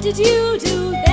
did 0.00 0.16
you 0.16 0.58
do 0.60 0.90
that? 0.92 1.07